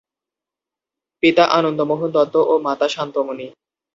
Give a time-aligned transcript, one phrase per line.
[1.23, 3.47] পিতা আনন্দমোহন দত্ত ও মাতা শান্তমণি।